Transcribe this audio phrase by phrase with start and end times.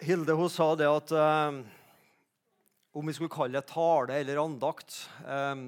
[0.00, 1.56] Hilde hun sa det at eh,
[2.96, 4.94] om vi skulle kalle det tale eller andakt
[5.28, 5.64] eh,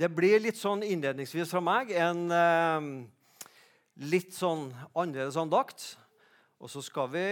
[0.00, 2.88] Det blir litt sånn innledningsvis fra meg en eh,
[4.08, 5.84] litt sånn annerledes andakt.
[6.60, 7.26] Og så skal, vi,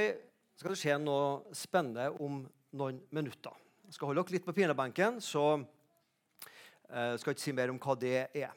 [0.57, 2.43] skal det skje noe spennende om
[2.77, 3.57] noen minutter.
[3.89, 7.81] Jeg skal holde dere litt på pinebenken, så eh, skal jeg ikke si mer om
[7.81, 8.53] hva det er.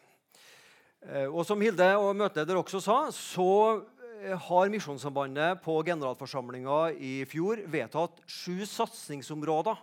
[1.08, 3.52] Eh, og som Hilde og møteleder også sa, så
[4.48, 9.78] har Misjonssambandet på generalforsamlinga i fjor vedtatt sju satsingsområder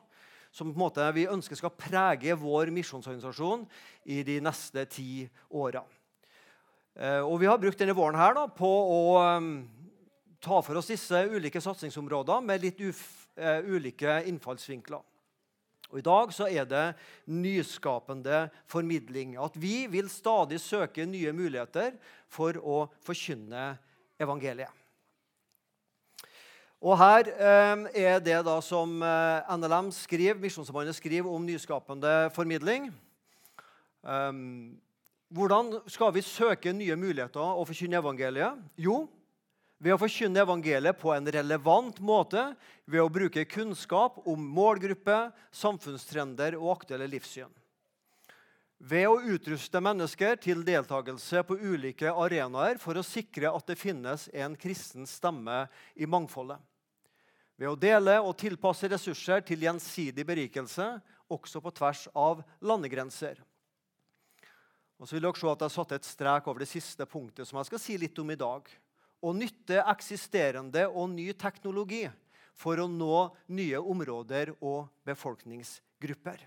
[0.55, 3.65] som på en måte vi ønsker skal prege vår misjonsorganisasjon
[4.07, 5.83] i de neste ti åra.
[6.95, 9.01] Eh, og vi har brukt denne våren her da, på å
[9.39, 9.49] um,
[10.39, 12.83] ta for oss disse ulike satsingsområdene med litt
[13.67, 15.03] ulike innfallsvinkler.
[15.91, 16.85] Og I dag så er det
[17.31, 19.35] nyskapende formidling.
[19.39, 21.95] At vi vil stadig søke nye muligheter
[22.31, 23.91] for å forkynne evangeliet.
[26.85, 32.91] Og Her eh, er det da som eh, NLM skriver, Misjonssambandet skriver om nyskapende formidling.
[34.05, 34.77] Um,
[35.33, 38.61] hvordan skal vi søke nye muligheter og forkynne evangeliet?
[38.77, 39.07] Jo,
[39.81, 42.51] ved å forkynne evangeliet på en relevant måte
[42.85, 47.49] ved å bruke kunnskap om målgruppe, samfunnstrender og aktuelle livssyn
[48.85, 54.27] ved å utruste mennesker til deltakelse på ulike arenaer for å sikre at det finnes
[54.37, 55.65] en kristen stemme
[55.97, 56.61] i mangfoldet.
[57.57, 60.89] Ved å dele og tilpasse ressurser til gjensidig berikelse,
[61.33, 63.39] også på tvers av landegrenser.
[65.01, 67.49] Og så vil dere se at Jeg har satt et strek over det siste punktet
[67.49, 68.69] som jeg skal si litt om i dag.
[69.25, 72.05] Å nytte eksisterende og ny teknologi
[72.55, 76.45] for å nå nye områder og befolkningsgrupper.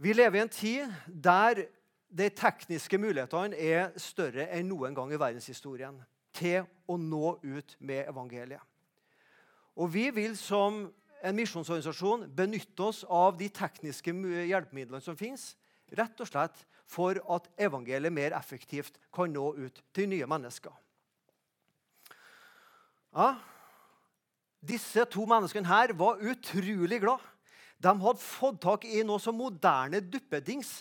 [0.00, 1.66] Vi lever i en tid der
[2.08, 5.98] de tekniske mulighetene er større enn noen gang i verdenshistorien
[6.34, 8.62] til å nå ut med evangeliet.
[9.76, 10.86] Og Vi vil som
[11.20, 14.14] en misjonsorganisasjon benytte oss av de tekniske
[14.48, 15.52] hjelpemidlene som fins,
[15.92, 20.72] rett og slett for at evangeliet mer effektivt kan nå ut til nye mennesker.
[23.12, 23.34] Ja,
[24.60, 27.22] Disse to menneskene her var utrolig glad
[27.80, 30.80] de hadde fått tak i noe så moderne duppedings.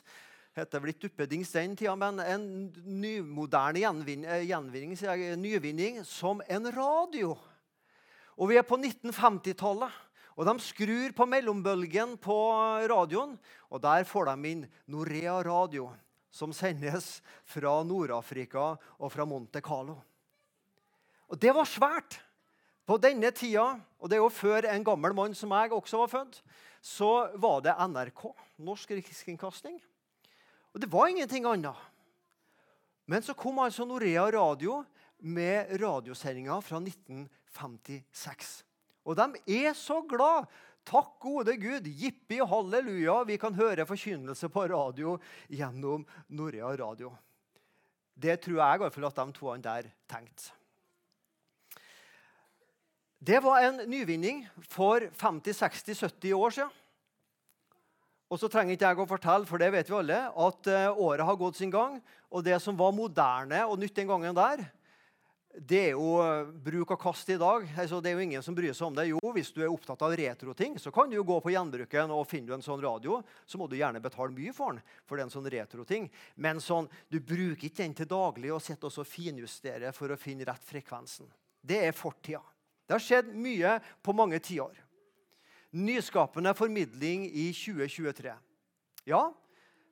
[0.58, 2.44] Heter vel ikke duppedings den tida, men en
[2.84, 4.98] nymoderne gjenvin, gjenvinning,
[5.40, 7.38] nyvinning som en radio.
[8.36, 10.06] Og Vi er på 1950-tallet.
[10.40, 12.36] Og De skrur på mellombølgen på
[12.88, 13.34] radioen,
[13.68, 15.90] og der får de inn Norea Radio,
[16.32, 19.98] som sendes fra Nord-Afrika og fra Monte Carlo.
[21.28, 22.22] Og Det var svært.
[22.88, 26.10] På denne tida, og det er jo før en gammel mann som jeg også var
[26.10, 26.40] født,
[26.82, 28.24] så var det NRK,
[28.64, 29.80] Norsk Rikskringkasting.
[30.74, 31.76] Og det var ingenting annet.
[33.10, 34.84] Men så kom altså Norea Radio
[35.26, 38.52] med radiosendinger fra 1956.
[39.10, 40.46] Og de er så glad.
[40.90, 45.18] Takk gode Gud, jippi og halleluja, vi kan høre forkynnelse på radio
[45.52, 47.12] gjennom Norea Radio.
[48.20, 50.59] Det tror jeg i hvert fall at de to der tenkte.
[53.20, 56.76] Det var en nyvinning for 50-60-70 år siden.
[58.30, 61.26] Og så trenger ikke jeg å fortelle, for det vet vi alle, at eh, året
[61.26, 61.98] har gått sin gang.
[62.30, 64.62] Og det som var moderne og nytt den gangen der,
[65.58, 67.66] det er jo eh, bruk og kast i dag.
[67.74, 69.10] Altså, det er jo ingen som bryr seg om det.
[69.10, 72.24] Jo, hvis du er opptatt av retroting, så kan du jo gå på gjenbruken og
[72.30, 73.18] finner du en sånn radio,
[73.50, 74.86] så må du gjerne betale mye for den.
[75.10, 76.08] for det er en sånn retroting.
[76.40, 80.48] Men sånn, du bruker ikke den til daglig og sitter og finjusterer for å finne
[80.48, 81.28] rett frekvensen.
[81.60, 82.46] Det er fortida.
[82.90, 84.74] Det har skjedd mye på mange tiår.
[85.78, 88.32] Nyskapende formidling i 2023.
[89.06, 89.28] Ja,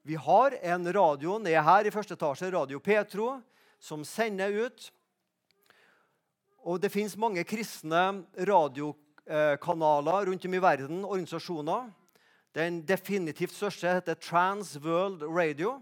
[0.01, 3.35] vi har en radio nede her i første etasje, Radio Petro,
[3.77, 4.87] som sender ut.
[6.65, 11.91] Og det fins mange kristne radiokanaler rundt om i verden, organisasjoner.
[12.57, 15.75] Den definitivt største heter Trans World Radio.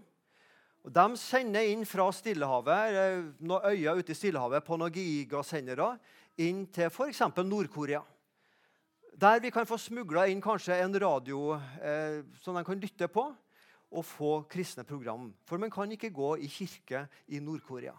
[0.84, 5.94] Og de sender inn fra Stillehavet, noen øyer ute i Stillehavet på noen gigasendere
[6.42, 7.22] inn til f.eks.
[7.44, 8.02] Nord-Korea.
[9.16, 13.30] Der vi kan få smugla inn kanskje en radio eh, som de kan lytte på,
[13.96, 15.30] og få kristne program.
[15.46, 17.94] For man kan ikke gå i kirke i Nord-Korea.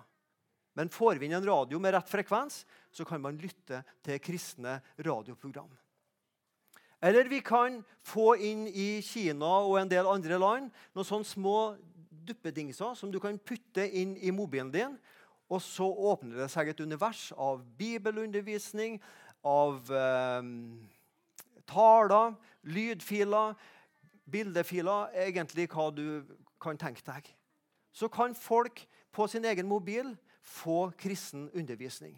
[0.78, 2.62] Men får vi inn en radio med rett frekvens,
[2.94, 5.72] så kan man lytte til kristne radioprogram.
[7.02, 11.58] Eller vi kan få inn i Kina og en del andre land noen sånne små
[12.28, 14.98] duppedingser som du kan putte inn i mobilen din,
[15.48, 19.00] og så åpner det seg et univers av bibelundervisning,
[19.48, 20.50] av eh,
[21.70, 22.36] taler,
[22.68, 23.56] lydfiler,
[24.28, 26.26] bildefiler, egentlig hva du
[26.62, 27.30] kan tenke deg.
[27.96, 28.84] Så kan folk
[29.16, 30.12] på sin egen mobil
[30.44, 32.18] få kristen undervisning.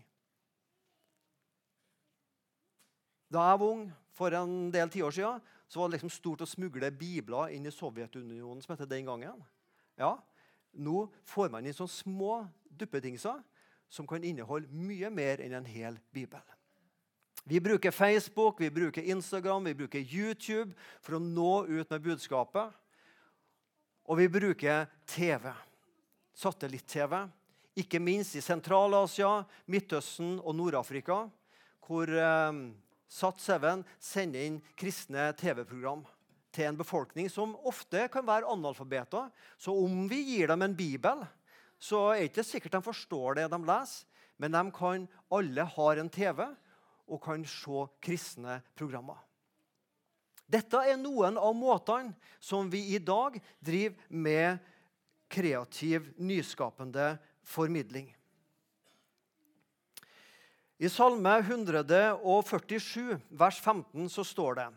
[3.30, 6.50] Da jeg var ung, for en del tiår siden, så var det liksom stort å
[6.50, 9.38] smugle bibler inn i Sovjetunionen, som heter den gangen.
[10.00, 10.18] Ja,
[10.74, 12.34] Nå får man inn sånne små
[12.70, 13.42] duppedingser
[13.90, 16.44] som kan inneholde mye mer enn en hel bibel.
[17.50, 22.76] Vi bruker Facebook, vi bruker Instagram, vi bruker YouTube for å nå ut med budskapet.
[24.10, 25.50] Og vi bruker TV.
[26.38, 27.16] Satellitt-TV.
[27.80, 31.24] Ikke minst i Sentral-Asia, Midtøsten og Nord-Afrika,
[31.86, 32.62] hvor eh,
[33.10, 36.04] Sat7 sender inn kristne TV-program
[36.54, 39.30] til en befolkning som ofte kan være analfabeter.
[39.58, 41.24] Så om vi gir dem en bibel,
[41.80, 44.06] så er det ikke sikkert de forstår det de leser.
[44.40, 46.46] Men de kan, alle har en TV
[47.10, 49.18] og kan se kristne programmer.
[50.50, 54.64] Dette er noen av måtene som vi i dag driver med
[55.30, 58.08] kreativ, nyskapende formidling.
[60.80, 64.68] I Salme 147, vers 15, så står det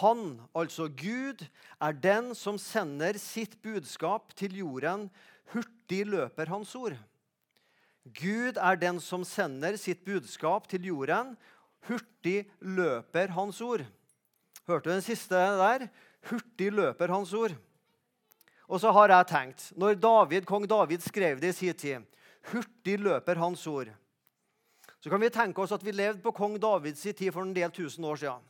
[0.00, 1.44] Han, altså Gud,
[1.80, 5.10] er den som sender sitt budskap til jorden.
[5.52, 6.96] Hurtig løper hans ord.
[8.16, 11.34] Gud er den som sender sitt budskap til jorden.
[11.88, 13.84] Hurtig løper hans ord.
[14.66, 15.88] Hørte du den siste der?
[16.30, 17.54] Hurtig løper hans ord.
[18.72, 22.08] Og så har jeg tenkt, når David, kong David skrev det i sin tid
[22.48, 23.90] Hurtig løper hans ord.
[25.02, 27.70] Så kan vi tenke oss at vi levde på kong Davids tid for en del
[27.74, 28.42] tusen år siden.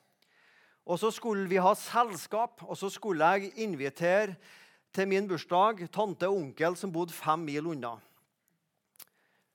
[0.83, 4.35] Og så skulle vi ha selskap, og så skulle jeg invitere
[4.93, 7.95] til min bursdag tante og onkel som bodde fem mil unna.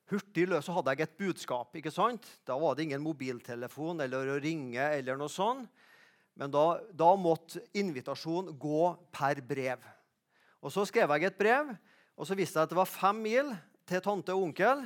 [0.07, 1.75] Hurtig løs hadde jeg et budskap.
[1.75, 2.23] ikke sant?
[2.47, 4.79] Da var det ingen mobiltelefon eller å ringe.
[4.79, 5.67] eller noe sånt.
[6.37, 9.83] Men da, da måtte invitasjonen gå per brev.
[10.61, 11.75] Og Så skrev jeg et brev,
[12.15, 13.51] og så visste jeg at det var fem mil
[13.85, 14.85] til tante og onkel.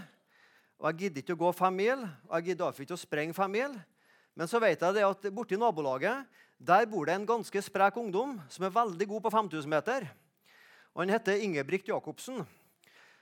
[0.79, 3.51] Og Jeg gidder ikke å gå fem mil, og jeg gidder ikke å sprenge fem
[3.51, 3.77] mil.
[4.35, 6.27] Men så vet jeg det at borti nabolaget
[6.61, 10.05] der bor det en ganske sprek ungdom som er veldig god på 5000 meter.
[10.93, 12.43] Og Han heter Ingebrigt Jacobsen.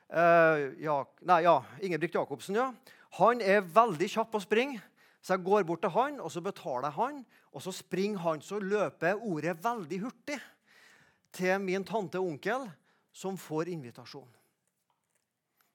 [0.10, 2.72] Uh, ja, nei, ja, Ingebrigt Jacobsen, ja.
[3.18, 4.82] Han er veldig kjapp på å springe.
[5.22, 7.22] Så jeg går bort til han, og så betaler jeg han.
[7.54, 10.40] Og så springer han, så løper ordet veldig hurtig
[11.36, 12.68] til min tante og onkel,
[13.14, 14.30] som får invitasjon.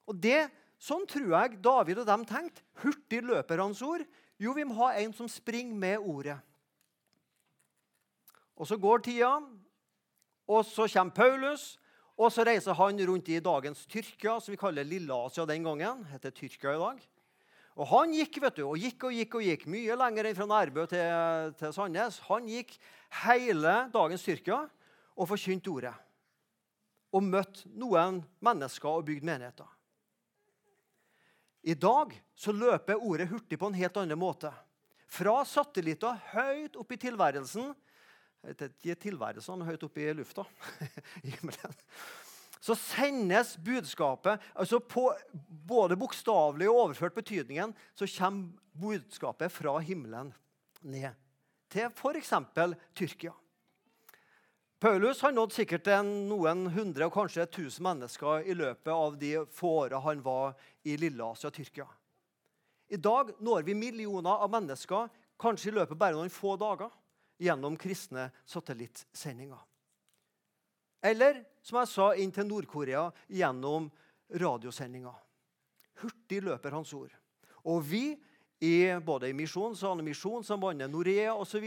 [0.05, 0.45] Og det
[0.85, 2.61] Sånn tror jeg David og dem tenkte.
[2.83, 4.03] Hurtig løper hans ord.
[4.39, 6.37] Jo, vi må ha en som springer med ordet.
[8.55, 9.39] Og Så går tida,
[10.47, 11.79] og så kommer Paulus.
[12.15, 16.05] Og så reiser han rundt i dagens Tyrkia, som vi kaller Lille-Asia den gangen.
[16.05, 17.01] heter Tyrkia i dag.
[17.75, 20.47] Og Han gikk vet du, og gikk og gikk og gikk, mye lenger enn fra
[20.47, 22.21] Nærbø til, til Sandnes.
[22.29, 22.77] Han gikk
[23.25, 24.61] hele dagens Tyrkia
[25.15, 25.93] og forkynte ordet.
[27.11, 29.74] Og møtte noen mennesker og bygde menigheter.
[31.65, 34.51] I dag så løper ordet hurtig på en helt annen måte.
[35.09, 37.73] Fra satellitter høyt opp i tilværelsen
[38.45, 40.43] Ikke tilværelsen, høyt opp i lufta.
[42.65, 45.07] så sendes budskapet altså på
[45.65, 50.29] både bokstavelig og overført betydningen så kommer budskapet fra himmelen
[50.85, 51.17] ned
[51.73, 52.33] til f.eks.
[52.93, 53.33] Tyrkia.
[54.79, 59.71] Paulus har nådd sikkert noen hundre og kanskje tusen mennesker i løpet av de få
[59.87, 60.53] åra han var
[60.85, 61.87] i Lille-Asia, Tyrkia.
[62.87, 65.09] I dag når vi millioner av mennesker,
[65.41, 66.93] kanskje i løpet bare noen få dager,
[67.41, 69.59] gjennom kristne satellittsendinger.
[71.05, 73.89] Eller som jeg sa, inn til Nord-Korea gjennom
[74.31, 75.17] radiosendinger.
[76.01, 77.13] Hurtig løper hans ord.
[77.65, 78.15] Og vi,
[78.61, 81.65] i, både i Misjons- og Misjonssambandet, Norea osv.,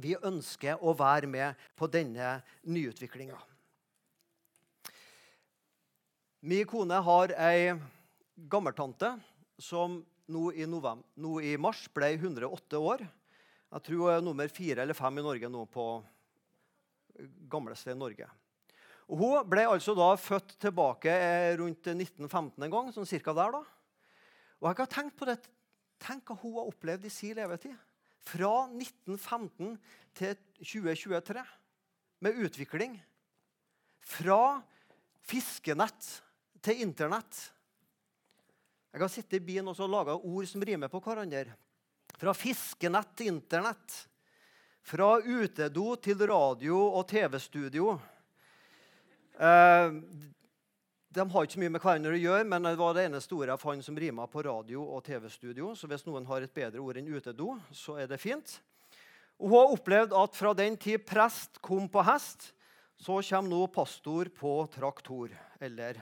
[0.00, 3.36] vi ønsker å være med på denne nyutviklinga.
[6.42, 7.74] Min kone har ei
[8.36, 9.14] gammeltante
[9.60, 10.00] som
[10.32, 13.04] nå i, november, nå i, mars ble 108 år.
[13.72, 15.86] Jeg tror hun er nummer fire eller fem i Norge nå på
[17.52, 18.28] gamleste Norge.
[19.12, 21.12] Og hun ble altså da født tilbake
[21.60, 23.58] rundt 1915 en gang, sånn cirka der.
[23.58, 23.62] da.
[24.62, 25.38] Og jeg har tenkt på det.
[26.02, 27.74] Tenk hva hun har opplevd i sin levetid.
[28.22, 29.76] Fra 1915
[30.16, 31.42] til 2023
[32.22, 32.94] med utvikling.
[34.00, 34.62] Fra
[35.26, 36.08] fiskenett
[36.62, 37.50] til Internett.
[38.92, 41.54] Jeg har sittet i byen og laga ord som rimer på hverandre.
[42.20, 43.94] Fra fiskenett til Internett.
[44.84, 47.94] Fra utedo til radio og TV-studio.
[49.40, 49.94] Eh,
[51.08, 53.54] de har ikke så mye med hverandre å gjøre, men det var det eneste ordet
[53.54, 55.72] jeg fant som rima på radio og TV-studio.
[55.72, 58.58] Så hvis noen har et bedre ord enn utedo, så er det fint.
[59.40, 62.50] Og hun har opplevd at fra den tid prest kom på hest,
[63.00, 65.32] så kommer nå pastor på traktor.
[65.64, 65.96] Eller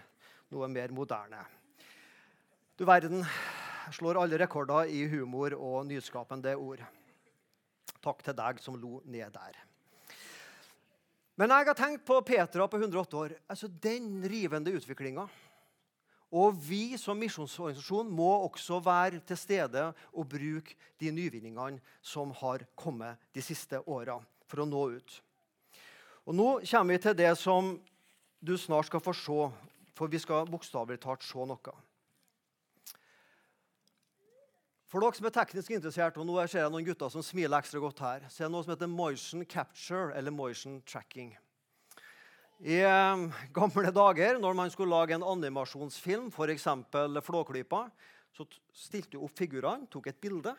[0.51, 1.47] noe mer moderne.
[2.81, 3.21] Du verden
[3.93, 6.81] slår alle rekorder i humor og nyskapende ord.
[8.01, 9.59] Takk til deg som lo ned der.
[11.37, 13.35] Men jeg har tenkt på Petra på 108 år.
[13.53, 15.27] altså Den rivende utviklinga.
[16.33, 19.85] Og vi som misjonsorganisasjon må også være til stede
[20.15, 24.17] og bruke de nyvinningene som har kommet de siste åra,
[24.49, 25.21] for å nå ut.
[26.25, 27.75] Og Nå kommer vi til det som
[28.41, 29.53] du snart skal få se,
[29.93, 31.77] for vi skal bokstavelig talt se noe.
[34.91, 37.79] For dere som er teknisk interessert, og nå ser jeg noen gutter som smiler ekstra
[37.79, 41.31] godt her, så er det noe som heter motion capture eller motion tracking.
[42.59, 43.23] I eh,
[43.55, 46.67] gamle dager, når man skulle lage en animasjonsfilm, f.eks.
[47.23, 47.85] Flåklypa,
[48.35, 50.57] så stilte du opp figurene, tok et bilde.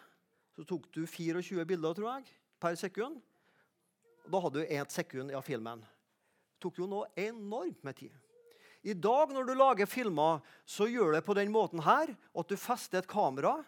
[0.55, 2.31] Så tok du 24 bilder tror jeg,
[2.63, 3.19] per sekund.
[4.31, 5.83] Da hadde du ett sekund av filmen.
[5.83, 8.15] Det tok jo nå enormt med tid.
[8.81, 12.55] I dag når du lager filmer, så gjør det på den måten her, at du
[12.57, 13.59] fester et kamera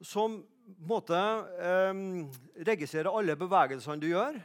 [0.00, 0.40] som
[0.86, 1.16] måte,
[1.60, 1.94] eh,
[2.64, 4.40] registrerer alle bevegelsene du gjør.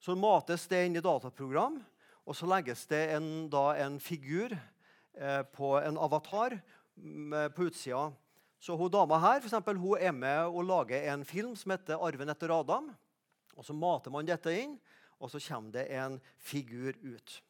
[0.00, 1.80] Så mates det inn i dataprogram,
[2.26, 6.60] og så legges det en, da, en figur eh, på en avatar
[6.96, 8.08] på utsida.
[8.60, 12.00] Så hun dama her for eksempel, hun er med og lager en film som heter
[12.00, 12.94] 'Arven etter Adam'.
[13.56, 14.78] Og Så mater man dette inn,
[15.20, 17.42] og så kommer det en figur ut.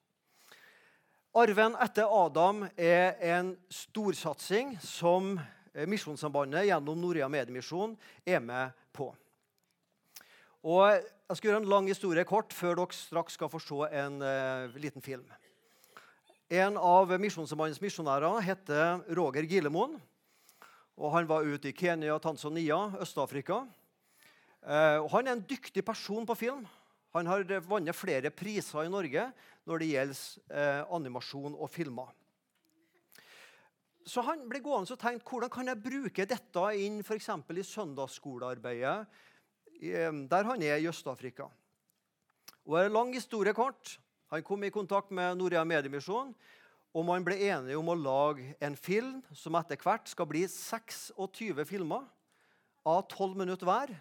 [1.34, 5.40] Arven etter Adam er en storsatsing som
[5.84, 7.92] Misjonssambandet gjennom Norea Mediemisjon
[8.24, 9.10] er med på.
[10.64, 10.88] Og
[11.26, 14.76] Jeg skal gjøre en lang historie kort før dere straks skal få se en uh,
[14.78, 15.24] liten film.
[16.46, 19.96] En av Misjonssambandets misjonærer heter Roger Gilemoen.
[20.96, 23.66] og Han var ute i Kenya, Tanzania, Øst-Afrika.
[24.62, 26.62] Uh, han er en dyktig person på film.
[27.12, 29.26] Han har vunnet flere priser i Norge
[29.66, 30.22] når det gjelder
[30.54, 32.14] uh, animasjon og filmer.
[34.06, 38.98] Så han ble gående og tenkte hvordan kan jeg bruke dette inn for i søndagsskolearbeidet
[40.30, 41.50] der han er i Øst-Afrika.
[42.64, 43.98] Og en lang historie kort.
[44.30, 46.34] Han kom i kontakt med Norea Mediemisjon,
[46.94, 51.66] og man ble enige om å lage en film som etter hvert skal bli 26
[51.68, 52.06] filmer
[52.86, 53.92] av 12 minutter hver.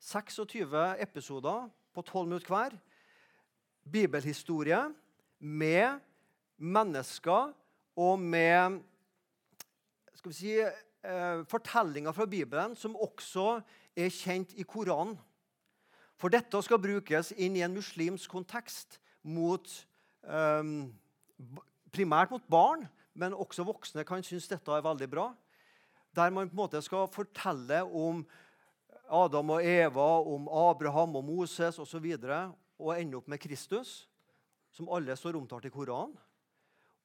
[0.00, 2.78] 26 episoder på 12 minutter hver.
[3.84, 4.80] Bibelhistorie
[5.38, 6.00] med
[6.56, 7.52] mennesker
[7.96, 8.80] og med
[10.16, 13.62] skal vi si, eh, fortellinger fra Bibelen som også
[13.96, 15.18] er kjent i Koranen.
[16.16, 19.68] For dette skal brukes inn i en muslimsk kontekst mot,
[20.24, 20.62] eh,
[21.92, 25.34] primært mot barn, men også voksne kan synes dette er veldig bra.
[26.14, 28.26] Der man på en måte skal fortelle om
[29.08, 31.96] Adam og Eva, om Abraham og Moses osv.
[31.96, 34.08] Og, så og ende opp med Kristus,
[34.72, 36.16] som alle står omtalt i Koranen.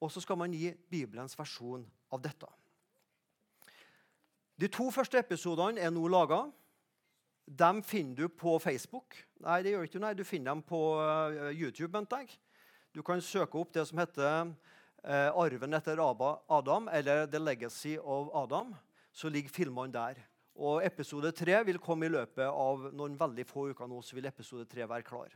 [0.02, 2.48] Og så skal man gi Bibelens versjon av dette.
[4.62, 6.44] De to første episodene er nå laga.
[7.50, 9.16] Dem finner du på Facebook.
[9.42, 11.90] Nei, det gjør ikke nei, du finner dem på uh, YouTube.
[11.96, 12.36] mente jeg.
[12.94, 18.30] Du kan søke opp det som heter uh, 'Arven etter Adam' eller 'The Legacy of
[18.38, 18.76] Adam'.
[19.12, 20.22] Så ligger filmene der.
[20.56, 23.88] Og Episode tre vil komme i løpet av noen veldig få uker.
[23.88, 25.34] nå, så vil episode 3 være klar.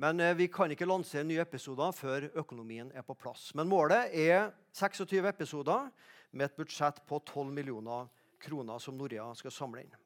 [0.00, 3.50] Men uh, vi kan ikke lansere nye episoder før økonomien er på plass.
[3.58, 5.90] Men målet er 26 episoder
[6.32, 8.08] med et budsjett på 12 millioner
[8.40, 9.98] kroner som Norea skal samle inn.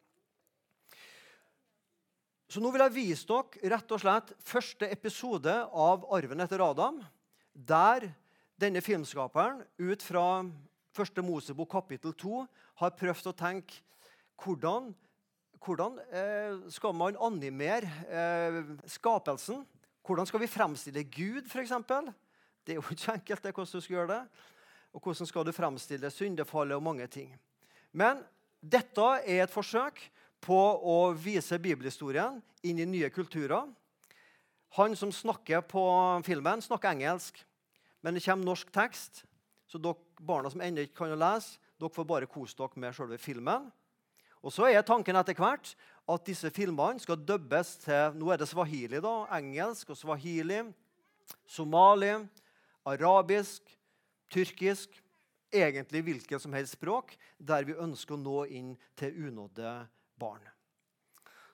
[2.51, 7.01] Så Nå vil jeg vise dere rett og slett første episode av 'Arven etter Adam',
[7.55, 8.11] der
[8.61, 10.45] denne filmskaperen ut fra
[10.95, 12.45] første Mosebok kapittel 2
[12.83, 13.81] har prøvd å tenke
[14.43, 14.93] hvordan,
[15.63, 19.65] hvordan eh, skal man animere eh, skapelsen?
[20.05, 21.73] Hvordan skal vi fremstille Gud, f.eks.?
[22.65, 24.23] Det er jo ikke enkelt det, hvordan du skal gjøre det
[24.95, 27.33] og hvordan skal du fremstille syndefallet og mange ting.
[27.93, 28.23] Men
[28.63, 29.99] dette er et forsøk
[30.45, 33.67] på å vise bibelhistorien inn i nye kulturer.
[34.79, 35.83] Han som snakker på
[36.27, 37.39] filmen, snakker engelsk,
[38.03, 39.25] men det kommer norsk tekst.
[39.67, 43.19] Så dere barna som ennå ikke kan lese, dere får bare kose dere med selve
[43.19, 43.71] filmen.
[44.45, 45.73] Og så er tanken etter hvert
[46.11, 50.61] at disse filmene skal dubbes til nå er det swahili, da, engelsk og swahili,
[51.49, 52.13] somali,
[52.85, 53.73] arabisk,
[54.33, 55.01] tyrkisk,
[55.55, 59.75] egentlig hvilket som helst språk, der vi ønsker å nå inn til unådde
[60.21, 60.45] barn.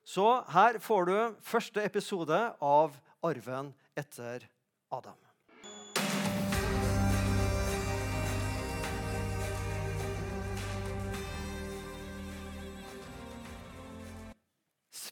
[0.04, 4.49] Så her får du første episode av Arven etter
[4.90, 5.30] Adam.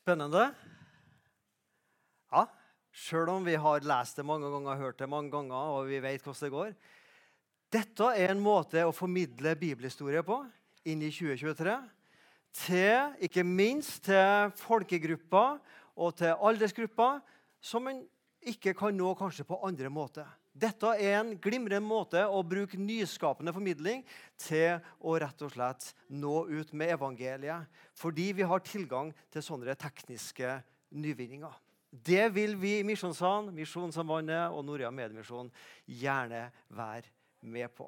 [0.08, 0.46] Spennende.
[2.32, 2.46] Ja,
[2.96, 6.24] Sjøl om vi har lest det mange ganger, hørt det mange ganger, og vi vet
[6.24, 6.70] hvordan det går,
[7.76, 10.38] dette er en måte å formidle bibelhistorie på
[10.88, 11.74] inn i 2023
[12.56, 15.60] til ikke minst til folkegrupper
[16.00, 17.20] og til aldersgrupper
[17.60, 18.00] som man
[18.40, 20.24] ikke kan nå kanskje på andre måter.
[20.58, 24.00] Dette er en glimrende måte å bruke nyskapende formidling
[24.40, 29.76] til å rett og slett nå ut med evangeliet, fordi vi har tilgang til sånne
[29.78, 30.56] tekniske
[30.98, 31.54] nyvinninger.
[31.88, 35.52] Det vil vi i Misjonssalen, Misjonssambandet og Norea Mediemisjon
[35.86, 37.06] gjerne være
[37.48, 37.86] med på.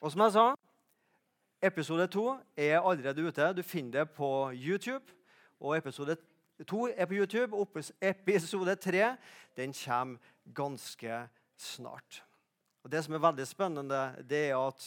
[0.00, 0.46] Og som jeg sa,
[1.64, 3.50] episode to er allerede ute.
[3.56, 5.16] Du finner det på YouTube.
[5.60, 6.16] Og episode
[6.68, 7.66] to er på YouTube.
[8.00, 9.14] Episode tre
[9.56, 10.16] kommer
[10.54, 11.39] ganske snart.
[12.80, 14.86] Og Det som er veldig spennende, det er at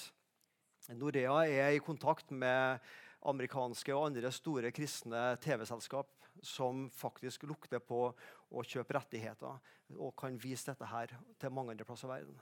[0.97, 2.81] Norea er i kontakt med
[3.23, 6.09] amerikanske og andre store kristne TV-selskap
[6.43, 8.07] som faktisk lukter på
[8.53, 9.61] å kjøpe rettigheter
[9.93, 12.39] og kan vise dette her til mange andre plasser i verden.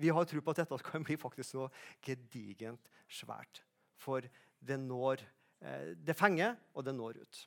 [0.00, 1.70] Vi har tro på at dette kan bli faktisk noe
[2.02, 3.62] gedigent svært.
[4.00, 4.24] For
[4.58, 5.22] det når
[5.60, 7.42] eh, Det fenger, og det når ut.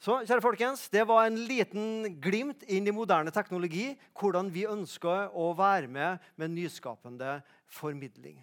[0.00, 3.98] Så, kjære folkens, Det var en liten glimt inn i moderne teknologi.
[4.16, 8.38] Hvordan vi ønsker å være med med nyskapende formidling.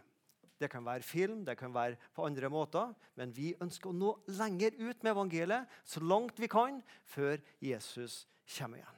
[0.61, 2.93] Det kan være film, det kan være på andre måter.
[3.15, 8.27] Men vi ønsker å nå lenger ut med evangeliet, så langt vi kan, før Jesus
[8.57, 8.96] kommer igjen.